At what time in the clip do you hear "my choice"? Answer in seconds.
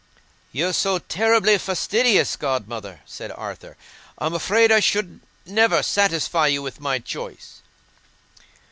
6.79-7.61